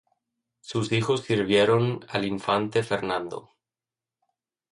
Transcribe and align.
Sus 0.61 0.91
hijos 0.93 1.21
sirvieron 1.21 2.03
al 2.09 2.25
infante 2.25 2.81
Fernando. 2.81 3.51